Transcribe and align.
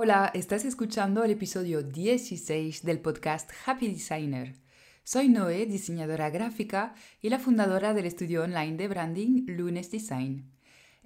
Hola, 0.00 0.30
estás 0.32 0.64
escuchando 0.64 1.24
el 1.24 1.32
episodio 1.32 1.82
16 1.82 2.84
del 2.84 3.00
podcast 3.00 3.50
Happy 3.66 3.88
Designer. 3.88 4.54
Soy 5.02 5.28
Noé, 5.28 5.66
diseñadora 5.66 6.30
gráfica 6.30 6.94
y 7.20 7.30
la 7.30 7.40
fundadora 7.40 7.94
del 7.94 8.06
estudio 8.06 8.44
online 8.44 8.76
de 8.76 8.86
branding 8.86 9.46
Lunes 9.48 9.90
Design. 9.90 10.52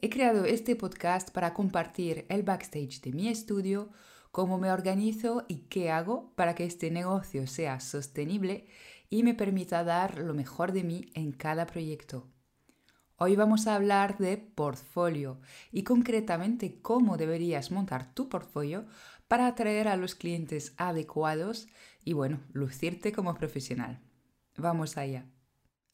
He 0.02 0.10
creado 0.10 0.44
este 0.44 0.76
podcast 0.76 1.30
para 1.30 1.54
compartir 1.54 2.26
el 2.28 2.42
backstage 2.42 3.00
de 3.00 3.12
mi 3.12 3.28
estudio, 3.28 3.88
cómo 4.30 4.58
me 4.58 4.70
organizo 4.70 5.46
y 5.48 5.60
qué 5.70 5.90
hago 5.90 6.30
para 6.34 6.54
que 6.54 6.66
este 6.66 6.90
negocio 6.90 7.46
sea 7.46 7.80
sostenible 7.80 8.66
y 9.08 9.22
me 9.22 9.32
permita 9.32 9.84
dar 9.84 10.18
lo 10.18 10.34
mejor 10.34 10.72
de 10.72 10.84
mí 10.84 11.06
en 11.14 11.32
cada 11.32 11.64
proyecto. 11.64 12.28
Hoy 13.24 13.36
vamos 13.36 13.68
a 13.68 13.76
hablar 13.76 14.18
de 14.18 14.36
portfolio 14.36 15.38
y 15.70 15.84
concretamente 15.84 16.80
cómo 16.82 17.16
deberías 17.16 17.70
montar 17.70 18.12
tu 18.12 18.28
portfolio 18.28 18.84
para 19.28 19.46
atraer 19.46 19.86
a 19.86 19.96
los 19.96 20.16
clientes 20.16 20.74
adecuados 20.76 21.68
y 22.04 22.14
bueno, 22.14 22.40
lucirte 22.52 23.12
como 23.12 23.36
profesional. 23.36 24.00
Vamos 24.56 24.96
allá. 24.96 25.24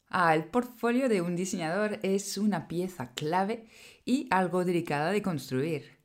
Ah, 0.09 0.35
el 0.35 0.47
portfolio 0.47 1.11
de 1.11 1.21
un 1.21 1.37
diseñador 1.37 2.01
es 2.03 2.39
una 2.39 2.67
pieza 2.67 3.13
clave 3.13 3.69
y 4.07 4.27
algo 4.31 4.65
delicada 4.65 5.11
de 5.11 5.21
construir. 5.21 5.99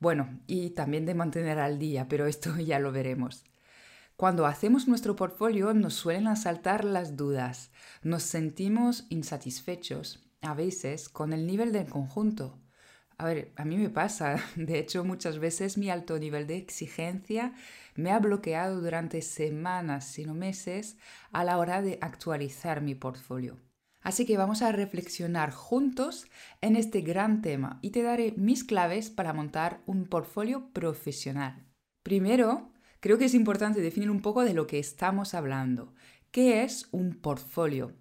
Bueno, 0.00 0.40
y 0.48 0.70
también 0.70 1.06
de 1.06 1.14
mantener 1.14 1.60
al 1.60 1.78
día, 1.78 2.08
pero 2.08 2.26
esto 2.26 2.56
ya 2.58 2.80
lo 2.80 2.90
veremos. 2.90 3.44
Cuando 4.16 4.44
hacemos 4.44 4.88
nuestro 4.88 5.14
portfolio 5.14 5.72
nos 5.72 5.94
suelen 5.94 6.26
asaltar 6.26 6.84
las 6.84 7.16
dudas, 7.16 7.70
nos 8.02 8.24
sentimos 8.24 9.06
insatisfechos 9.08 10.24
a 10.44 10.54
veces 10.54 11.08
con 11.08 11.32
el 11.32 11.46
nivel 11.46 11.72
del 11.72 11.88
conjunto. 11.88 12.60
A 13.16 13.26
ver, 13.26 13.52
a 13.56 13.64
mí 13.64 13.76
me 13.76 13.90
pasa, 13.90 14.36
de 14.56 14.78
hecho 14.78 15.04
muchas 15.04 15.38
veces 15.38 15.78
mi 15.78 15.90
alto 15.90 16.18
nivel 16.18 16.46
de 16.46 16.56
exigencia 16.56 17.54
me 17.94 18.10
ha 18.10 18.18
bloqueado 18.18 18.80
durante 18.80 19.22
semanas, 19.22 20.06
sino 20.06 20.34
meses, 20.34 20.96
a 21.32 21.44
la 21.44 21.58
hora 21.58 21.80
de 21.80 21.98
actualizar 22.00 22.80
mi 22.80 22.94
portfolio. 22.94 23.58
Así 24.00 24.26
que 24.26 24.36
vamos 24.36 24.60
a 24.60 24.70
reflexionar 24.70 25.50
juntos 25.50 26.26
en 26.60 26.76
este 26.76 27.00
gran 27.00 27.40
tema 27.40 27.78
y 27.80 27.90
te 27.90 28.02
daré 28.02 28.34
mis 28.36 28.62
claves 28.62 29.08
para 29.08 29.32
montar 29.32 29.80
un 29.86 30.06
portfolio 30.06 30.70
profesional. 30.72 31.64
Primero, 32.02 32.70
creo 33.00 33.16
que 33.16 33.24
es 33.24 33.34
importante 33.34 33.80
definir 33.80 34.10
un 34.10 34.20
poco 34.20 34.44
de 34.44 34.52
lo 34.52 34.66
que 34.66 34.78
estamos 34.78 35.32
hablando. 35.32 35.94
¿Qué 36.30 36.64
es 36.64 36.88
un 36.90 37.14
portfolio? 37.14 37.94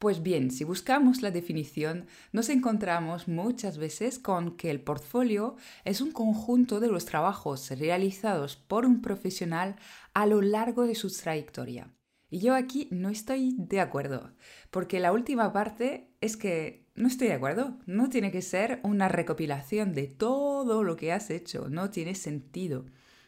Pues 0.00 0.22
bien, 0.22 0.50
si 0.50 0.64
buscamos 0.64 1.20
la 1.20 1.30
definición, 1.30 2.06
nos 2.32 2.48
encontramos 2.48 3.28
muchas 3.28 3.76
veces 3.76 4.18
con 4.18 4.56
que 4.56 4.70
el 4.70 4.80
portfolio 4.80 5.56
es 5.84 6.00
un 6.00 6.10
conjunto 6.10 6.80
de 6.80 6.88
los 6.88 7.04
trabajos 7.04 7.68
realizados 7.78 8.56
por 8.56 8.86
un 8.86 9.02
profesional 9.02 9.76
a 10.14 10.24
lo 10.24 10.40
largo 10.40 10.86
de 10.86 10.94
su 10.94 11.14
trayectoria. 11.14 11.92
Y 12.30 12.38
yo 12.38 12.54
aquí 12.54 12.88
no 12.90 13.10
estoy 13.10 13.54
de 13.58 13.80
acuerdo, 13.80 14.32
porque 14.70 15.00
la 15.00 15.12
última 15.12 15.52
parte 15.52 16.08
es 16.22 16.38
que 16.38 16.86
no 16.94 17.06
estoy 17.06 17.28
de 17.28 17.34
acuerdo. 17.34 17.76
No 17.84 18.08
tiene 18.08 18.30
que 18.30 18.40
ser 18.40 18.80
una 18.82 19.06
recopilación 19.08 19.92
de 19.92 20.06
todo 20.06 20.82
lo 20.82 20.96
que 20.96 21.12
has 21.12 21.28
hecho, 21.28 21.68
no 21.68 21.90
tiene 21.90 22.14
sentido. 22.14 22.86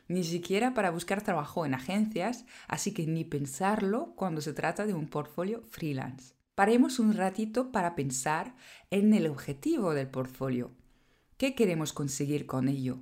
Ni 0.08 0.24
siquiera 0.24 0.72
para 0.72 0.90
buscar 0.90 1.20
trabajo 1.20 1.66
en 1.66 1.74
agencias, 1.74 2.46
así 2.66 2.94
que 2.94 3.06
ni 3.06 3.24
pensarlo 3.24 4.14
cuando 4.16 4.40
se 4.40 4.54
trata 4.54 4.86
de 4.86 4.94
un 4.94 5.06
portfolio 5.06 5.62
freelance. 5.68 6.41
Paremos 6.54 6.98
un 6.98 7.14
ratito 7.14 7.72
para 7.72 7.94
pensar 7.94 8.54
en 8.90 9.14
el 9.14 9.26
objetivo 9.26 9.94
del 9.94 10.08
portfolio. 10.08 10.70
¿Qué 11.38 11.54
queremos 11.54 11.94
conseguir 11.94 12.44
con 12.44 12.68
ello? 12.68 12.98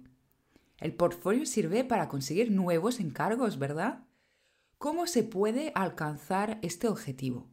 El 0.78 0.94
portfolio 0.94 1.44
sirve 1.44 1.82
para 1.82 2.08
conseguir 2.08 2.52
nuevos 2.52 3.00
encargos, 3.00 3.58
¿verdad? 3.58 4.04
¿Cómo 4.78 5.08
se 5.08 5.24
puede 5.24 5.72
alcanzar 5.74 6.60
este 6.62 6.86
objetivo? 6.86 7.48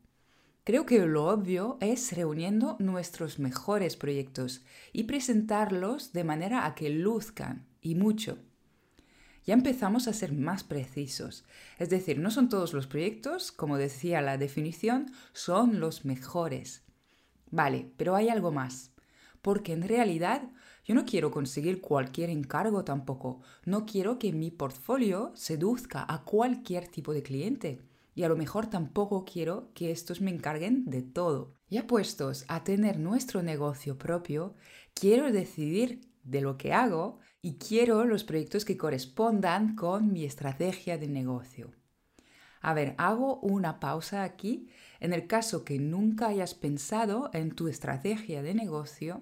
Creo 0.63 0.85
que 0.85 0.99
lo 0.99 1.25
obvio 1.25 1.77
es 1.81 2.15
reuniendo 2.15 2.75
nuestros 2.77 3.39
mejores 3.39 3.97
proyectos 3.97 4.63
y 4.93 5.05
presentarlos 5.05 6.13
de 6.13 6.23
manera 6.23 6.67
a 6.67 6.75
que 6.75 6.91
luzcan, 6.91 7.65
y 7.81 7.95
mucho 7.95 8.37
ya 9.47 9.53
empezamos 9.53 10.09
a 10.09 10.13
ser 10.13 10.33
más 10.33 10.65
precisos. 10.65 11.45
Es 11.79 11.89
decir, 11.89 12.19
no 12.19 12.31
son 12.31 12.49
todos 12.49 12.73
los 12.73 12.85
proyectos, 12.85 13.53
como 13.53 13.77
decía 13.77 14.21
la 14.21 14.37
definición, 14.37 15.11
son 15.31 15.79
los 15.79 16.03
mejores. 16.03 16.83
Vale, 17.49 17.89
pero 17.95 18.15
hay 18.17 18.27
algo 18.27 18.51
más. 18.51 18.91
Porque 19.41 19.71
en 19.71 19.87
realidad 19.87 20.49
yo 20.83 20.95
no 20.95 21.05
quiero 21.05 21.31
conseguir 21.31 21.79
cualquier 21.79 22.29
encargo 22.29 22.83
tampoco. 22.83 23.39
No 23.63 23.85
quiero 23.85 24.19
que 24.19 24.33
mi 24.33 24.51
portfolio 24.51 25.31
seduzca 25.33 26.05
a 26.07 26.25
cualquier 26.25 26.89
tipo 26.89 27.13
de 27.13 27.23
cliente. 27.23 27.81
Y 28.15 28.23
a 28.23 28.29
lo 28.29 28.35
mejor 28.35 28.67
tampoco 28.67 29.23
quiero 29.23 29.71
que 29.73 29.91
estos 29.91 30.19
me 30.19 30.31
encarguen 30.31 30.89
de 30.89 31.03
todo. 31.03 31.53
Ya 31.69 31.87
puestos 31.87 32.43
a 32.49 32.65
tener 32.65 32.99
nuestro 32.99 33.43
negocio 33.43 33.97
propio, 33.97 34.55
quiero 34.93 35.31
decidir 35.31 36.01
de 36.23 36.41
lo 36.41 36.57
que 36.57 36.73
hago 36.73 37.19
y 37.47 37.53
quiero 37.53 38.03
los 38.03 38.25
proyectos 38.25 38.65
que 38.65 38.75
correspondan 38.75 39.77
con 39.77 40.11
mi 40.11 40.25
estrategia 40.25 40.97
de 40.97 41.07
negocio. 41.07 41.71
A 42.59 42.73
ver, 42.73 42.93
hago 42.97 43.39
una 43.39 43.79
pausa 43.79 44.23
aquí. 44.23 44.67
En 44.99 45.13
el 45.13 45.27
caso 45.27 45.63
que 45.63 45.79
nunca 45.79 46.27
hayas 46.27 46.53
pensado 46.53 47.29
en 47.31 47.55
tu 47.55 47.69
estrategia 47.69 48.41
de 48.43 48.53
negocio, 48.53 49.21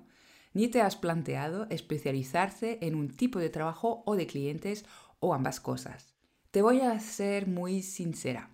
ni 0.53 0.69
te 0.69 0.81
has 0.81 0.95
planteado 0.95 1.67
especializarse 1.69 2.79
en 2.81 2.95
un 2.95 3.09
tipo 3.09 3.37
de 3.37 3.51
trabajo 3.51 4.01
o 4.07 4.15
de 4.15 4.25
clientes 4.25 4.85
o 5.19 5.35
ambas 5.35 5.59
cosas. 5.59 6.15
Te 6.49 6.63
voy 6.63 6.81
a 6.81 6.99
ser 6.99 7.45
muy 7.45 7.83
sincera. 7.83 8.49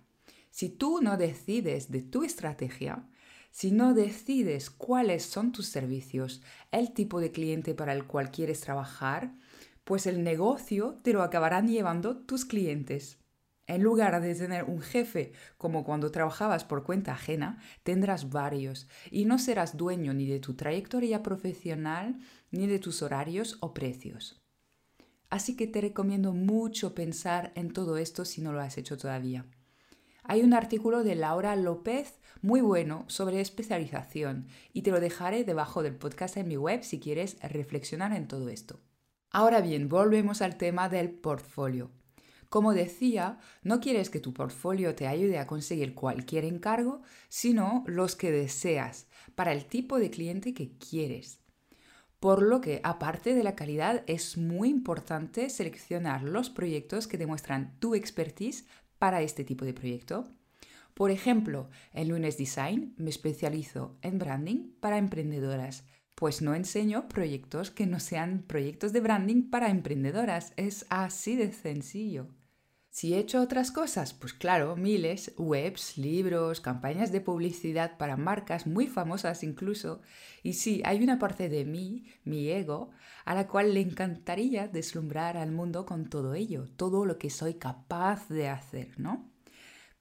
Si 0.50 0.68
tú 0.68 1.00
no 1.00 1.16
decides 1.16 1.90
de 1.90 2.02
tu 2.02 2.24
estrategia, 2.24 3.08
si 3.50 3.70
no 3.70 3.94
decides 3.94 4.68
cuáles 4.68 5.24
son 5.24 5.52
tus 5.52 5.66
servicios, 5.66 6.42
el 6.72 6.92
tipo 6.92 7.20
de 7.20 7.32
cliente 7.32 7.74
para 7.74 7.94
el 7.94 8.06
cual 8.06 8.30
quieres 8.30 8.60
trabajar, 8.60 9.32
pues 9.84 10.06
el 10.06 10.22
negocio 10.22 11.00
te 11.02 11.12
lo 11.12 11.22
acabarán 11.22 11.68
llevando 11.68 12.16
tus 12.16 12.44
clientes. 12.44 13.18
En 13.66 13.82
lugar 13.82 14.20
de 14.20 14.34
tener 14.34 14.64
un 14.64 14.80
jefe 14.80 15.32
como 15.56 15.84
cuando 15.84 16.10
trabajabas 16.10 16.64
por 16.64 16.82
cuenta 16.82 17.12
ajena, 17.12 17.58
tendrás 17.84 18.30
varios 18.30 18.88
y 19.10 19.24
no 19.24 19.38
serás 19.38 19.76
dueño 19.76 20.14
ni 20.14 20.26
de 20.26 20.40
tu 20.40 20.54
trayectoria 20.54 21.22
profesional 21.22 22.18
ni 22.50 22.66
de 22.66 22.78
tus 22.78 23.02
horarios 23.02 23.58
o 23.60 23.72
precios. 23.72 24.42
Así 25.30 25.56
que 25.56 25.66
te 25.66 25.80
recomiendo 25.80 26.32
mucho 26.34 26.94
pensar 26.94 27.52
en 27.54 27.72
todo 27.72 27.96
esto 27.96 28.24
si 28.24 28.42
no 28.42 28.52
lo 28.52 28.60
has 28.60 28.76
hecho 28.76 28.98
todavía. 28.98 29.46
Hay 30.24 30.42
un 30.42 30.54
artículo 30.54 31.02
de 31.02 31.14
Laura 31.14 31.56
López 31.56 32.18
muy 32.42 32.60
bueno 32.60 33.04
sobre 33.08 33.40
especialización 33.40 34.46
y 34.72 34.82
te 34.82 34.90
lo 34.90 35.00
dejaré 35.00 35.44
debajo 35.44 35.82
del 35.82 35.96
podcast 35.96 36.36
en 36.36 36.48
mi 36.48 36.56
web 36.56 36.82
si 36.82 37.00
quieres 37.00 37.38
reflexionar 37.40 38.12
en 38.12 38.28
todo 38.28 38.48
esto. 38.48 38.80
Ahora 39.32 39.62
bien, 39.62 39.88
volvemos 39.88 40.42
al 40.42 40.58
tema 40.58 40.90
del 40.90 41.10
portfolio. 41.10 41.90
Como 42.50 42.74
decía, 42.74 43.38
no 43.62 43.80
quieres 43.80 44.10
que 44.10 44.20
tu 44.20 44.34
portfolio 44.34 44.94
te 44.94 45.06
ayude 45.06 45.38
a 45.38 45.46
conseguir 45.46 45.94
cualquier 45.94 46.44
encargo, 46.44 47.00
sino 47.30 47.82
los 47.86 48.14
que 48.14 48.30
deseas, 48.30 49.08
para 49.34 49.52
el 49.52 49.64
tipo 49.64 49.98
de 49.98 50.10
cliente 50.10 50.52
que 50.52 50.76
quieres. 50.76 51.40
Por 52.20 52.42
lo 52.42 52.60
que, 52.60 52.82
aparte 52.84 53.34
de 53.34 53.42
la 53.42 53.56
calidad, 53.56 54.04
es 54.06 54.36
muy 54.36 54.68
importante 54.68 55.48
seleccionar 55.48 56.22
los 56.22 56.50
proyectos 56.50 57.06
que 57.06 57.16
demuestran 57.16 57.78
tu 57.80 57.94
expertise 57.94 58.66
para 58.98 59.22
este 59.22 59.44
tipo 59.44 59.64
de 59.64 59.72
proyecto. 59.72 60.28
Por 60.92 61.10
ejemplo, 61.10 61.70
en 61.94 62.08
Lunes 62.08 62.36
Design 62.36 62.94
me 62.98 63.08
especializo 63.08 63.96
en 64.02 64.18
branding 64.18 64.74
para 64.78 64.98
emprendedoras 64.98 65.84
pues 66.14 66.42
no 66.42 66.54
enseño 66.54 67.08
proyectos 67.08 67.70
que 67.70 67.86
no 67.86 68.00
sean 68.00 68.42
proyectos 68.46 68.92
de 68.92 69.00
branding 69.00 69.50
para 69.50 69.70
emprendedoras. 69.70 70.52
Es 70.56 70.86
así 70.88 71.36
de 71.36 71.52
sencillo. 71.52 72.28
Si 72.90 73.14
he 73.14 73.18
hecho 73.18 73.40
otras 73.40 73.70
cosas, 73.70 74.12
pues 74.12 74.34
claro, 74.34 74.76
miles, 74.76 75.32
webs, 75.38 75.96
libros, 75.96 76.60
campañas 76.60 77.10
de 77.10 77.22
publicidad 77.22 77.96
para 77.96 78.18
marcas 78.18 78.66
muy 78.66 78.86
famosas 78.86 79.42
incluso. 79.42 80.02
Y 80.42 80.52
sí, 80.52 80.82
hay 80.84 81.02
una 81.02 81.18
parte 81.18 81.48
de 81.48 81.64
mí, 81.64 82.04
mi 82.24 82.50
ego, 82.50 82.90
a 83.24 83.34
la 83.34 83.48
cual 83.48 83.72
le 83.72 83.80
encantaría 83.80 84.68
deslumbrar 84.68 85.38
al 85.38 85.52
mundo 85.52 85.86
con 85.86 86.10
todo 86.10 86.34
ello, 86.34 86.68
todo 86.76 87.06
lo 87.06 87.16
que 87.16 87.30
soy 87.30 87.54
capaz 87.54 88.28
de 88.28 88.48
hacer, 88.50 89.00
¿no? 89.00 89.26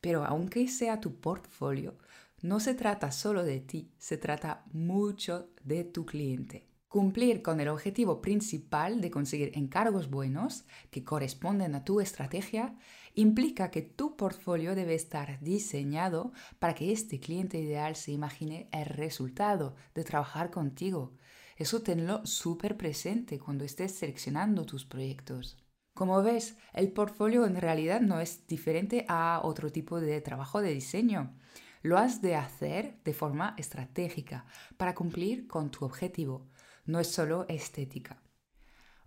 Pero 0.02 0.26
aunque 0.26 0.68
sea 0.68 1.00
tu 1.00 1.16
portfolio, 1.22 1.96
no 2.42 2.60
se 2.60 2.74
trata 2.74 3.12
solo 3.12 3.44
de 3.44 3.60
ti, 3.60 3.92
se 3.98 4.18
trata 4.18 4.64
mucho 4.72 5.50
de 5.64 5.84
tu 5.84 6.06
cliente. 6.06 6.68
Cumplir 6.88 7.42
con 7.42 7.62
el 7.62 7.70
objetivo 7.70 8.22
principal 8.22 9.00
de 9.00 9.12
conseguir 9.12 9.52
encargos 9.56 10.10
buenos 10.10 10.66
que 10.90 11.06
corresponden 11.06 11.74
a 11.74 11.86
tu 11.86 12.02
estrategia 12.02 12.76
implica 13.16 13.72
que 13.72 13.82
tu 13.82 14.18
portfolio 14.18 14.76
debe 14.76 14.96
estar 14.96 15.40
diseñado 15.40 16.34
para 16.60 16.76
que 16.76 16.92
este 16.92 17.20
cliente 17.20 17.60
ideal 17.60 17.96
se 17.96 18.12
imagine 18.12 18.68
el 18.74 18.86
resultado 18.86 19.76
de 19.96 20.04
trabajar 20.04 20.52
contigo. 20.52 21.14
Eso 21.56 21.82
tenlo 21.82 22.26
súper 22.26 22.76
presente 22.76 23.40
cuando 23.40 23.64
estés 23.64 23.94
seleccionando 23.94 24.66
tus 24.66 24.84
proyectos. 24.84 25.58
Como 25.94 26.24
ves, 26.24 26.58
el 26.74 26.92
portfolio 26.92 27.46
en 27.46 27.56
realidad 27.56 28.02
no 28.02 28.20
es 28.20 28.48
diferente 28.48 29.06
a 29.08 29.42
otro 29.44 29.72
tipo 29.72 30.00
de 30.00 30.20
trabajo 30.22 30.62
de 30.62 30.74
diseño. 30.74 31.38
Lo 31.82 31.98
has 31.98 32.22
de 32.22 32.36
hacer 32.36 33.00
de 33.04 33.14
forma 33.14 33.56
estratégica 33.58 34.46
para 34.78 34.94
cumplir 34.94 35.48
con 35.48 35.72
tu 35.72 35.84
objetivo. 35.86 36.48
No 36.86 37.00
es 37.00 37.08
solo 37.08 37.46
estética. 37.48 38.22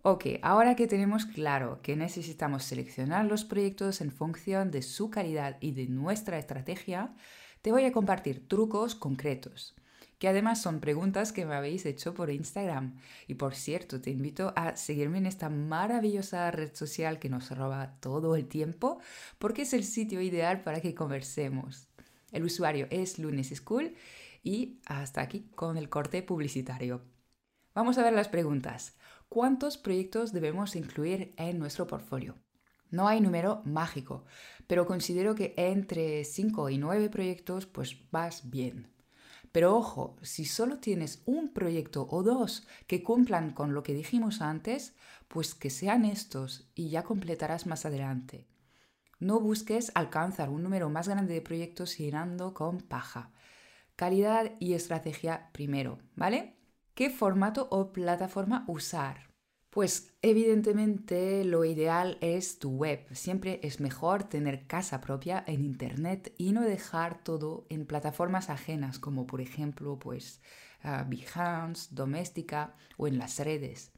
Ok, 0.03 0.27
ahora 0.43 0.77
que 0.77 0.87
tenemos 0.87 1.25
claro 1.25 1.81
que 1.83 1.97
necesitamos 1.97 2.65
seleccionar 2.65 3.25
los 3.25 3.45
proyectos 3.45 4.01
en 4.01 4.11
función 4.11 4.71
de 4.71 4.83
su 4.83 5.09
calidad 5.09 5.57
y 5.61 5.73
de 5.73 5.87
nuestra 5.87 6.39
estrategia, 6.39 7.15
te 7.63 7.73
voy 7.73 7.85
a 7.85 7.93
compartir 7.93 8.47
trucos 8.49 8.95
concretos 8.95 9.75
que 10.19 10.29
además 10.29 10.63
son 10.63 10.81
preguntas 10.81 11.33
que 11.33 11.45
me 11.45 11.55
habéis 11.55 11.85
hecho 11.85 12.15
por 12.15 12.31
Instagram. 12.31 12.97
Y 13.27 13.35
por 13.35 13.55
cierto, 13.55 14.01
te 14.01 14.11
invito 14.11 14.55
a 14.57 14.75
seguirme 14.75 15.19
en 15.19 15.27
esta 15.27 15.51
maravillosa 15.51 16.51
red 16.51 16.75
social 16.75 17.19
que 17.19 17.29
nos 17.29 17.51
roba 17.51 17.97
todo 18.01 18.35
el 18.35 18.47
tiempo, 18.47 19.01
porque 19.39 19.63
es 19.63 19.75
el 19.75 19.85
sitio 19.85 20.23
ideal 20.23 20.63
para 20.63 20.81
que 20.81 20.95
conversemos. 20.95 21.89
El 22.35 22.43
usuario 22.43 22.89
es 22.91 23.21
Lunes 23.21 23.51
School 23.55 23.95
y 24.43 24.81
hasta 24.87 25.21
aquí 25.21 25.49
con 25.55 25.79
el 25.79 25.89
corte 25.89 26.21
publicitario. 26.25 27.01
Vamos 27.75 27.97
a 27.97 28.03
ver 28.03 28.13
las 28.13 28.29
preguntas. 28.29 28.97
¿Cuántos 29.29 29.79
proyectos 29.79 30.33
debemos 30.33 30.75
incluir 30.75 31.33
en 31.37 31.61
nuestro 31.61 31.87
portfolio? 31.87 32.35
No 32.91 33.07
hay 33.07 33.21
número 33.21 33.63
mágico, 33.65 34.25
pero 34.67 34.85
considero 34.85 35.37
que 35.37 35.55
entre 35.57 36.25
5 36.25 36.71
y 36.71 36.79
9 36.79 37.09
proyectos 37.09 37.67
pues 37.67 38.11
vas 38.11 38.51
bien. 38.51 38.93
Pero 39.53 39.77
ojo, 39.77 40.17
si 40.23 40.45
solo 40.45 40.79
tienes 40.79 41.23
un 41.27 41.53
proyecto 41.53 42.09
o 42.11 42.25
dos 42.25 42.67
que 42.89 43.05
cumplan 43.05 43.53
con 43.53 43.75
lo 43.75 43.85
que 43.85 43.95
dijimos 43.95 44.41
antes, 44.41 44.97
pues 45.29 45.55
que 45.55 45.71
sean 45.71 46.05
estos 46.05 46.69
y 46.75 46.89
ya 46.89 47.05
completarás 47.05 47.65
más 47.67 47.87
adelante. 47.87 48.49
No 49.25 49.41
busques 49.41 49.91
alcanzar 49.95 50.51
un 50.51 50.63
número 50.63 50.91
más 50.91 51.09
grande 51.09 51.33
de 51.33 51.41
proyectos 51.41 51.97
llenando 51.97 52.53
con 52.53 52.83
paja. 52.83 53.33
Calidad 53.97 54.53
y 54.61 54.75
estrategia 54.75 55.49
primero, 55.55 55.99
¿vale? 56.15 56.59
¿Qué 56.93 57.09
formato 57.09 57.67
o 57.71 57.91
plataforma 57.91 58.67
usar? 58.69 59.31
Pues 59.71 60.13
evidentemente 60.21 61.43
lo 61.47 61.65
ideal 61.65 62.19
es 62.21 62.59
tu 62.59 62.73
web. 62.73 63.07
Siempre 63.13 63.61
es 63.63 63.81
mejor 63.81 64.25
tener 64.25 64.67
casa 64.67 65.01
propia 65.01 65.43
en 65.47 65.65
Internet 65.65 66.35
y 66.37 66.53
no 66.53 66.61
dejar 66.61 67.25
todo 67.25 67.65
en 67.71 67.87
plataformas 67.87 68.51
ajenas 68.51 68.99
como 68.99 69.27
por 69.27 69.41
ejemplo 69.41 69.99
pues 69.99 70.43
uh, 70.85 71.09
Behance, 71.09 71.89
Doméstica 71.95 72.77
o 72.99 73.07
en 73.07 73.17
las 73.17 73.39
redes. 73.39 73.91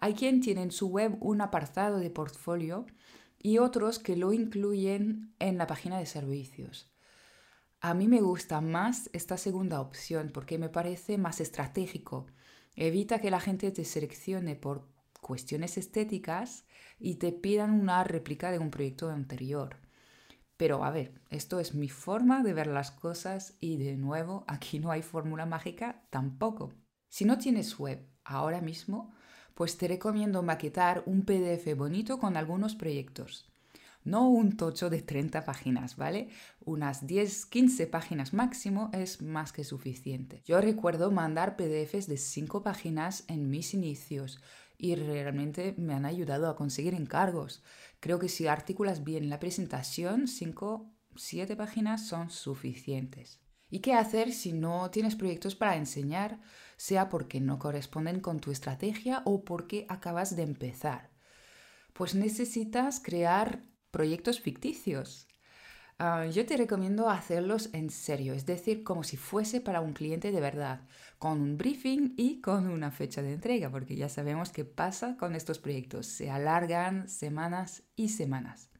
Hay 0.00 0.14
quien 0.14 0.40
tiene 0.40 0.62
en 0.62 0.70
su 0.70 0.88
web 0.88 1.18
un 1.20 1.42
apartado 1.42 1.98
de 1.98 2.08
portfolio 2.08 2.86
y 3.44 3.58
otros 3.58 3.98
que 3.98 4.16
lo 4.16 4.32
incluyen 4.32 5.34
en 5.38 5.58
la 5.58 5.66
página 5.66 5.98
de 5.98 6.06
servicios. 6.06 6.90
A 7.78 7.92
mí 7.92 8.08
me 8.08 8.22
gusta 8.22 8.62
más 8.62 9.10
esta 9.12 9.36
segunda 9.36 9.82
opción 9.82 10.30
porque 10.32 10.56
me 10.56 10.70
parece 10.70 11.18
más 11.18 11.42
estratégico. 11.42 12.26
Evita 12.74 13.20
que 13.20 13.30
la 13.30 13.40
gente 13.40 13.70
te 13.70 13.84
seleccione 13.84 14.56
por 14.56 14.88
cuestiones 15.20 15.76
estéticas 15.76 16.64
y 16.98 17.16
te 17.16 17.32
pidan 17.32 17.78
una 17.78 18.02
réplica 18.02 18.50
de 18.50 18.58
un 18.58 18.70
proyecto 18.70 19.10
anterior. 19.10 19.76
Pero 20.56 20.82
a 20.82 20.90
ver, 20.90 21.20
esto 21.28 21.60
es 21.60 21.74
mi 21.74 21.90
forma 21.90 22.42
de 22.42 22.54
ver 22.54 22.68
las 22.68 22.92
cosas 22.92 23.58
y 23.60 23.76
de 23.76 23.98
nuevo, 23.98 24.44
aquí 24.48 24.78
no 24.78 24.90
hay 24.90 25.02
fórmula 25.02 25.44
mágica 25.44 26.06
tampoco. 26.08 26.72
Si 27.10 27.26
no 27.26 27.36
tienes 27.36 27.78
web 27.78 28.08
ahora 28.24 28.62
mismo, 28.62 29.12
pues 29.54 29.78
te 29.78 29.88
recomiendo 29.88 30.42
maquetar 30.42 31.02
un 31.06 31.24
PDF 31.24 31.74
bonito 31.76 32.18
con 32.18 32.36
algunos 32.36 32.74
proyectos. 32.74 33.50
No 34.04 34.28
un 34.28 34.56
tocho 34.56 34.90
de 34.90 35.00
30 35.00 35.46
páginas, 35.46 35.96
¿vale? 35.96 36.28
Unas 36.60 37.06
10, 37.06 37.46
15 37.46 37.86
páginas 37.86 38.34
máximo 38.34 38.90
es 38.92 39.22
más 39.22 39.52
que 39.52 39.64
suficiente. 39.64 40.42
Yo 40.44 40.60
recuerdo 40.60 41.10
mandar 41.10 41.56
PDFs 41.56 42.06
de 42.06 42.18
5 42.18 42.62
páginas 42.62 43.24
en 43.28 43.48
mis 43.48 43.72
inicios 43.72 44.40
y 44.76 44.94
realmente 44.96 45.74
me 45.78 45.94
han 45.94 46.04
ayudado 46.04 46.50
a 46.50 46.56
conseguir 46.56 46.94
encargos. 46.94 47.62
Creo 48.00 48.18
que 48.18 48.28
si 48.28 48.46
articulas 48.46 49.04
bien 49.04 49.30
la 49.30 49.40
presentación, 49.40 50.28
5, 50.28 50.92
7 51.16 51.56
páginas 51.56 52.06
son 52.06 52.28
suficientes. 52.28 53.43
¿Y 53.74 53.80
qué 53.80 53.94
hacer 53.94 54.32
si 54.32 54.52
no 54.52 54.88
tienes 54.92 55.16
proyectos 55.16 55.56
para 55.56 55.74
enseñar, 55.74 56.38
sea 56.76 57.08
porque 57.08 57.40
no 57.40 57.58
corresponden 57.58 58.20
con 58.20 58.38
tu 58.38 58.52
estrategia 58.52 59.22
o 59.24 59.44
porque 59.44 59.84
acabas 59.88 60.36
de 60.36 60.44
empezar? 60.44 61.10
Pues 61.92 62.14
necesitas 62.14 63.00
crear 63.00 63.64
proyectos 63.90 64.38
ficticios. 64.38 65.26
Ah, 65.98 66.24
yo 66.26 66.46
te 66.46 66.56
recomiendo 66.56 67.10
hacerlos 67.10 67.70
en 67.72 67.90
serio, 67.90 68.34
es 68.34 68.46
decir, 68.46 68.84
como 68.84 69.02
si 69.02 69.16
fuese 69.16 69.60
para 69.60 69.80
un 69.80 69.92
cliente 69.92 70.30
de 70.30 70.40
verdad, 70.40 70.86
con 71.18 71.40
un 71.40 71.58
briefing 71.58 72.14
y 72.16 72.40
con 72.40 72.68
una 72.68 72.92
fecha 72.92 73.22
de 73.22 73.32
entrega, 73.32 73.72
porque 73.72 73.96
ya 73.96 74.08
sabemos 74.08 74.50
qué 74.50 74.64
pasa 74.64 75.16
con 75.16 75.34
estos 75.34 75.58
proyectos, 75.58 76.06
se 76.06 76.30
alargan 76.30 77.08
semanas 77.08 77.82
y 77.96 78.10
semanas. 78.10 78.70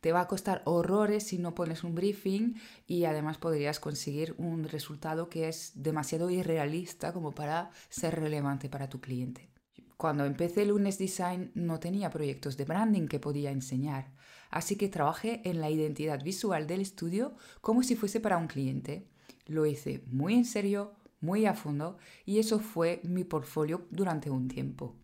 Te 0.00 0.12
va 0.12 0.20
a 0.20 0.28
costar 0.28 0.62
horrores 0.64 1.24
si 1.24 1.38
no 1.38 1.54
pones 1.54 1.82
un 1.82 1.94
briefing 1.94 2.54
y 2.86 3.04
además 3.04 3.38
podrías 3.38 3.80
conseguir 3.80 4.34
un 4.38 4.64
resultado 4.64 5.28
que 5.28 5.48
es 5.48 5.72
demasiado 5.74 6.30
irrealista 6.30 7.12
como 7.12 7.34
para 7.34 7.70
ser 7.88 8.20
relevante 8.20 8.68
para 8.68 8.88
tu 8.88 9.00
cliente. 9.00 9.50
Cuando 9.96 10.24
empecé 10.24 10.64
Lunes 10.64 10.96
Design 10.96 11.50
no 11.54 11.80
tenía 11.80 12.10
proyectos 12.10 12.56
de 12.56 12.64
branding 12.64 13.08
que 13.08 13.18
podía 13.18 13.50
enseñar, 13.50 14.12
así 14.48 14.76
que 14.76 14.88
trabajé 14.88 15.42
en 15.44 15.60
la 15.60 15.70
identidad 15.70 16.22
visual 16.22 16.68
del 16.68 16.80
estudio 16.80 17.34
como 17.60 17.82
si 17.82 17.96
fuese 17.96 18.20
para 18.20 18.38
un 18.38 18.46
cliente. 18.46 19.08
Lo 19.46 19.66
hice 19.66 20.04
muy 20.06 20.34
en 20.34 20.44
serio, 20.44 20.92
muy 21.20 21.46
a 21.46 21.54
fondo 21.54 21.98
y 22.24 22.38
eso 22.38 22.60
fue 22.60 23.00
mi 23.02 23.24
portfolio 23.24 23.88
durante 23.90 24.30
un 24.30 24.46
tiempo. 24.46 24.94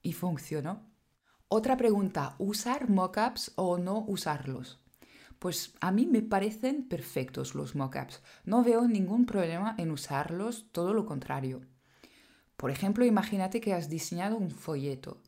Y 0.00 0.14
funcionó. 0.14 0.89
Otra 1.52 1.76
pregunta, 1.76 2.36
¿usar 2.38 2.88
mockups 2.88 3.50
o 3.56 3.76
no 3.76 4.04
usarlos? 4.06 4.78
Pues 5.40 5.74
a 5.80 5.90
mí 5.90 6.06
me 6.06 6.22
parecen 6.22 6.88
perfectos 6.88 7.56
los 7.56 7.74
mockups. 7.74 8.22
No 8.44 8.62
veo 8.62 8.86
ningún 8.86 9.26
problema 9.26 9.74
en 9.76 9.90
usarlos, 9.90 10.66
todo 10.70 10.94
lo 10.94 11.06
contrario. 11.06 11.62
Por 12.56 12.70
ejemplo, 12.70 13.04
imagínate 13.04 13.60
que 13.60 13.74
has 13.74 13.88
diseñado 13.88 14.36
un 14.36 14.52
folleto. 14.52 15.20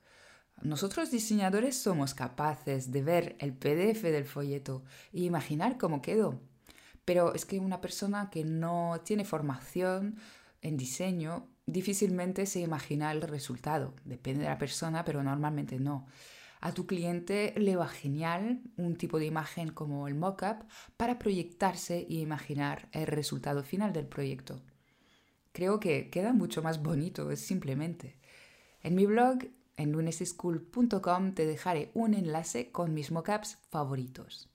Nosotros 0.62 1.10
diseñadores 1.10 1.76
somos 1.76 2.14
capaces 2.14 2.92
de 2.92 3.02
ver 3.02 3.36
el 3.40 3.52
PDF 3.52 4.02
del 4.04 4.24
folleto 4.24 4.84
e 5.12 5.22
imaginar 5.22 5.76
cómo 5.76 6.02
quedó. 6.02 6.40
Pero 7.04 7.34
es 7.34 7.44
que 7.44 7.58
una 7.58 7.80
persona 7.80 8.30
que 8.30 8.44
no 8.44 9.00
tiene 9.04 9.24
formación 9.24 10.20
en 10.60 10.76
diseño 10.76 11.48
difícilmente 11.72 12.46
se 12.46 12.60
imagina 12.60 13.10
el 13.10 13.22
resultado. 13.22 13.94
Depende 14.04 14.42
de 14.42 14.50
la 14.50 14.58
persona, 14.58 15.04
pero 15.04 15.22
normalmente 15.22 15.78
no. 15.78 16.06
A 16.60 16.72
tu 16.72 16.86
cliente 16.86 17.54
le 17.56 17.74
va 17.74 17.88
genial 17.88 18.60
un 18.76 18.94
tipo 18.96 19.18
de 19.18 19.26
imagen 19.26 19.72
como 19.72 20.06
el 20.06 20.14
mockup 20.14 20.64
para 20.96 21.18
proyectarse 21.18 22.06
e 22.08 22.14
imaginar 22.14 22.88
el 22.92 23.08
resultado 23.08 23.64
final 23.64 23.92
del 23.92 24.06
proyecto. 24.06 24.62
Creo 25.52 25.80
que 25.80 26.08
queda 26.08 26.32
mucho 26.32 26.62
más 26.62 26.82
bonito, 26.82 27.30
es 27.32 27.40
simplemente. 27.40 28.16
En 28.80 28.94
mi 28.94 29.06
blog, 29.06 29.38
en 29.76 29.90
luneseschool.com, 29.90 31.34
te 31.34 31.46
dejaré 31.46 31.90
un 31.94 32.14
enlace 32.14 32.70
con 32.70 32.94
mis 32.94 33.10
mockups 33.10 33.58
favoritos. 33.68 34.48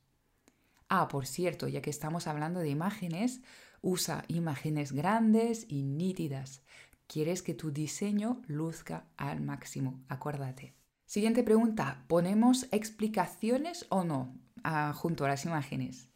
Ah, 0.88 1.10
por 1.10 1.28
cierto, 1.28 1.68
ya 1.68 1.82
que 1.82 1.90
estamos 1.90 2.28
hablando 2.28 2.62
de 2.62 2.70
imágenes, 2.70 3.42
usa 3.82 4.24
imágenes 4.28 4.94
grandes 4.94 5.66
y 5.68 5.84
nítidas. 5.84 6.64
Quieres 7.08 7.42
que 7.42 7.54
tu 7.54 7.72
diseño 7.72 8.42
luzca 8.48 9.08
al 9.16 9.42
máximo, 9.42 10.04
acuérdate. 10.10 10.76
Siguiente 11.06 11.42
pregunta, 11.42 12.04
¿ponemos 12.08 12.68
explicaciones 12.72 13.86
o 13.88 14.04
no 14.04 14.36
ah, 14.64 14.92
junto 14.94 15.24
a 15.24 15.30
las 15.30 15.46
imágenes? 15.46 16.10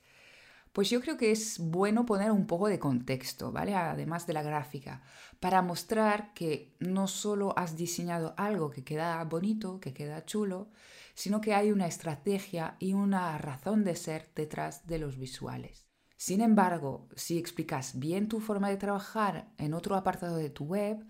Pues 0.73 0.89
yo 0.89 0.99
creo 1.01 1.15
que 1.17 1.31
es 1.31 1.59
bueno 1.59 2.05
poner 2.05 2.31
un 2.31 2.45
poco 2.45 2.67
de 2.67 2.79
contexto, 2.79 3.53
¿vale? 3.53 3.73
Además 3.73 4.27
de 4.27 4.33
la 4.33 4.43
gráfica, 4.43 5.01
para 5.39 5.61
mostrar 5.61 6.33
que 6.33 6.75
no 6.79 7.07
solo 7.07 7.57
has 7.57 7.75
diseñado 7.77 8.33
algo 8.37 8.69
que 8.69 8.83
queda 8.83 9.23
bonito, 9.23 9.79
que 9.79 9.93
queda 9.93 10.25
chulo, 10.25 10.71
sino 11.13 11.41
que 11.41 11.53
hay 11.53 11.71
una 11.71 11.87
estrategia 11.87 12.75
y 12.79 12.93
una 12.93 13.37
razón 13.37 13.83
de 13.83 13.95
ser 13.95 14.29
detrás 14.35 14.87
de 14.87 14.99
los 14.99 15.17
visuales. 15.17 15.90
Sin 16.21 16.41
embargo, 16.41 17.07
si 17.15 17.39
explicas 17.39 17.97
bien 17.97 18.27
tu 18.27 18.41
forma 18.41 18.69
de 18.69 18.77
trabajar 18.77 19.47
en 19.57 19.73
otro 19.73 19.95
apartado 19.95 20.37
de 20.37 20.51
tu 20.51 20.65
web, 20.65 21.03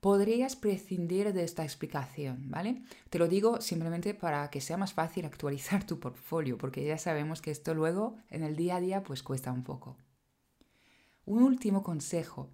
podrías 0.00 0.56
prescindir 0.56 1.32
de 1.32 1.44
esta 1.44 1.62
explicación, 1.62 2.50
¿vale? 2.50 2.82
Te 3.08 3.20
lo 3.20 3.28
digo 3.28 3.60
simplemente 3.60 4.12
para 4.12 4.50
que 4.50 4.60
sea 4.60 4.76
más 4.76 4.92
fácil 4.92 5.24
actualizar 5.24 5.84
tu 5.84 6.00
portfolio, 6.00 6.58
porque 6.58 6.84
ya 6.84 6.98
sabemos 6.98 7.40
que 7.40 7.52
esto 7.52 7.74
luego 7.74 8.16
en 8.28 8.42
el 8.42 8.56
día 8.56 8.74
a 8.74 8.80
día 8.80 9.04
pues 9.04 9.22
cuesta 9.22 9.52
un 9.52 9.62
poco. 9.62 9.98
Un 11.26 11.44
último 11.44 11.84
consejo. 11.84 12.50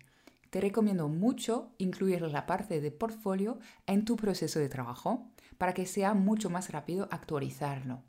Te 0.51 0.61
recomiendo 0.61 1.09
mucho 1.09 1.73
incluir 1.79 2.21
la 2.21 2.45
parte 2.45 2.83
de 2.83 2.91
portfolio 2.91 3.59
en 3.87 4.05
tu 4.05 4.17
proceso 4.17 4.59
de 4.59 4.69
trabajo, 4.69 5.31
para 5.57 5.73
que 5.73 5.87
sea 5.87 6.13
mucho 6.13 6.51
más 6.51 6.69
rápido 6.73 7.09
actualizarlo. 7.11 8.03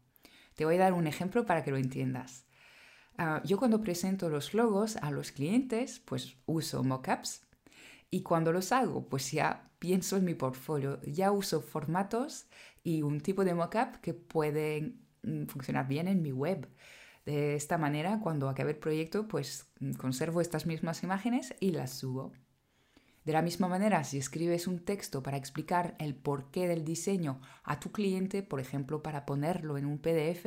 Te 0.55 0.65
voy 0.65 0.75
a 0.75 0.79
dar 0.79 0.91
un 0.91 1.07
ejemplo 1.07 1.45
para 1.45 1.63
que 1.63 1.72
lo 1.72 1.77
entiendas. 1.77 2.43
Ah, 3.17 3.41
yo 3.46 3.58
cuando 3.58 3.82
presento 3.82 4.29
los 4.29 4.53
logos 4.53 4.98
a 4.98 5.12
los 5.12 5.32
clientes, 5.32 6.00
pues 6.00 6.38
uso 6.46 6.84
mockups 6.84 7.41
y 8.10 8.22
cuando 8.24 8.51
los 8.51 8.72
hago, 8.72 9.08
pues 9.08 9.32
ya 9.32 9.72
pienso 9.79 10.17
en 10.17 10.25
mi 10.25 10.34
portfolio, 10.34 11.01
ya 11.03 11.32
uso 11.32 11.62
formatos 11.62 12.48
y 12.84 13.01
un 13.01 13.22
tipo 13.22 13.43
de 13.46 13.53
mockup 13.53 13.98
que 14.01 14.13
pueden 14.13 15.05
mm, 15.24 15.46
funcionar 15.46 15.88
bien 15.88 16.08
en 16.08 16.22
mi 16.22 16.32
web. 16.32 16.70
De 17.25 17.55
esta 17.55 17.77
manera, 17.77 18.20
cuando 18.22 18.50
acabe 18.50 18.72
el 18.72 18.77
proyecto, 18.77 19.27
pues 19.27 19.72
mm, 19.79 19.93
conservo 19.93 20.41
estas 20.41 20.65
mismas 20.65 21.03
imágenes 21.03 21.55
y 21.60 21.72
las 21.72 21.91
subo. 21.93 22.34
De 23.25 23.32
la 23.32 23.41
misma 23.41 23.67
manera, 23.67 24.03
si 24.03 24.17
escribes 24.17 24.67
un 24.67 24.79
texto 24.84 25.24
para 25.24 25.38
explicar 25.38 25.96
el 26.00 26.13
porqué 26.15 26.67
del 26.67 26.84
diseño 26.84 27.39
a 27.63 27.79
tu 27.79 27.91
cliente, 27.91 28.43
por 28.43 28.60
ejemplo, 28.60 29.01
para 29.01 29.25
ponerlo 29.25 29.77
en 29.77 29.86
un 29.86 30.00
PDF, 30.00 30.46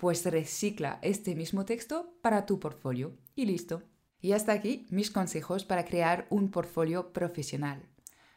pues 0.00 0.24
recicla 0.24 0.98
este 1.02 1.34
mismo 1.34 1.66
texto 1.66 2.14
para 2.22 2.46
tu 2.46 2.58
portfolio 2.58 3.18
y 3.34 3.44
listo. 3.44 3.82
Y 4.18 4.32
hasta 4.32 4.52
aquí 4.52 4.86
mis 4.88 5.10
consejos 5.10 5.66
para 5.66 5.84
crear 5.84 6.26
un 6.30 6.50
portfolio 6.50 7.12
profesional. 7.12 7.82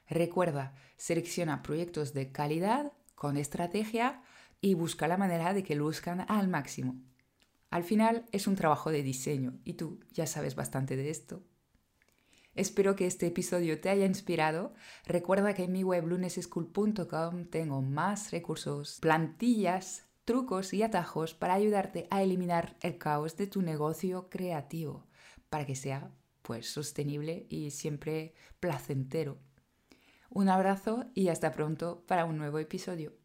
Recuerda, 0.09 0.75
selecciona 0.97 1.63
proyectos 1.63 2.13
de 2.13 2.33
calidad, 2.33 2.91
con 3.15 3.37
estrategia 3.37 4.21
y 4.59 4.73
busca 4.73 5.07
la 5.07 5.15
manera 5.15 5.53
de 5.53 5.63
que 5.63 5.75
luzcan 5.75 6.25
al 6.27 6.49
máximo. 6.49 7.01
Al 7.69 7.85
final 7.85 8.25
es 8.33 8.45
un 8.45 8.57
trabajo 8.57 8.91
de 8.91 9.01
diseño 9.01 9.61
y 9.63 9.75
tú 9.75 10.01
ya 10.11 10.27
sabes 10.27 10.55
bastante 10.55 10.97
de 10.97 11.09
esto. 11.09 11.45
Espero 12.55 12.97
que 12.97 13.07
este 13.07 13.27
episodio 13.27 13.79
te 13.79 13.87
haya 13.87 14.05
inspirado. 14.05 14.73
Recuerda 15.05 15.53
que 15.53 15.63
en 15.63 15.71
mi 15.71 15.85
web 15.85 16.07
luneseschool.com 16.07 17.45
tengo 17.45 17.81
más 17.81 18.31
recursos, 18.31 18.99
plantillas, 18.99 20.09
trucos 20.25 20.73
y 20.73 20.83
atajos 20.83 21.33
para 21.33 21.53
ayudarte 21.53 22.07
a 22.09 22.23
eliminar 22.23 22.77
el 22.81 22.97
caos 22.97 23.35
de 23.37 23.47
tu 23.47 23.61
negocio 23.61 24.29
creativo 24.29 25.07
para 25.49 25.65
que 25.65 25.75
sea 25.75 26.11
pues 26.41 26.69
sostenible 26.69 27.45
y 27.49 27.71
siempre 27.71 28.33
placentero. 28.59 29.39
Un 30.29 30.49
abrazo 30.49 31.05
y 31.13 31.27
hasta 31.29 31.51
pronto 31.51 32.03
para 32.07 32.25
un 32.25 32.37
nuevo 32.37 32.59
episodio. 32.59 33.22